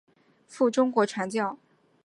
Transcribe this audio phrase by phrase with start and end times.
[0.47, 1.59] 赴中国传教。